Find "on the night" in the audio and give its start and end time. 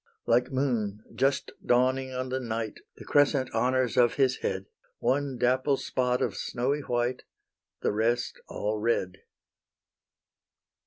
2.11-2.79